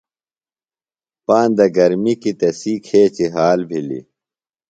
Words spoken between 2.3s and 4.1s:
تسی کھیچیۡ حال بِھلیۡ۔